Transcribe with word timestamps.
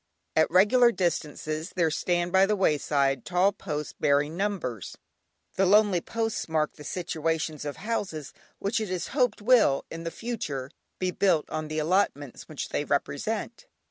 At 0.35 0.49
regular 0.49 0.91
distances 0.91 1.73
there 1.75 1.91
stand 1.91 2.31
by 2.31 2.47
the 2.47 2.55
wayside 2.55 3.23
tall 3.23 3.51
posts 3.51 3.93
bearing 3.93 4.35
numbers. 4.35 4.97
The 5.57 5.67
lonely 5.67 6.01
posts 6.01 6.49
mark 6.49 6.73
the 6.73 6.83
situations 6.83 7.65
of 7.65 7.77
houses 7.77 8.33
which 8.57 8.81
it 8.81 8.89
is 8.89 9.09
hoped 9.09 9.43
will, 9.43 9.85
in 9.91 10.03
the 10.03 10.09
future, 10.09 10.71
be 10.97 11.11
built 11.11 11.47
on 11.51 11.67
the 11.67 11.77
allotments 11.77 12.49
which 12.49 12.69
they 12.69 12.83
represent. 12.83 13.67